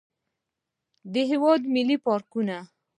د 1.13 1.15
هېواد 1.29 1.61
ملي 1.73 1.97
پارکونه. 2.05 2.57